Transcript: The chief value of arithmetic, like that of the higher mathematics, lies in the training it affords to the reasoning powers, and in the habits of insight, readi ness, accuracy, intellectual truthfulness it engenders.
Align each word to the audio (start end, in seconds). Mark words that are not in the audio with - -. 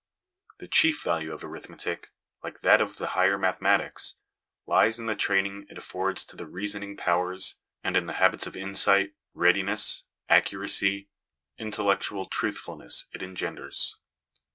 The 0.57 0.67
chief 0.67 1.03
value 1.03 1.31
of 1.31 1.43
arithmetic, 1.43 2.09
like 2.43 2.61
that 2.61 2.81
of 2.81 2.97
the 2.97 3.09
higher 3.09 3.37
mathematics, 3.37 4.15
lies 4.65 4.97
in 4.97 5.05
the 5.05 5.15
training 5.15 5.67
it 5.69 5.77
affords 5.77 6.25
to 6.25 6.35
the 6.35 6.47
reasoning 6.47 6.97
powers, 6.97 7.57
and 7.83 7.95
in 7.95 8.07
the 8.07 8.13
habits 8.13 8.47
of 8.47 8.57
insight, 8.57 9.13
readi 9.35 9.63
ness, 9.63 10.05
accuracy, 10.27 11.09
intellectual 11.59 12.25
truthfulness 12.25 13.09
it 13.13 13.21
engenders. 13.21 13.97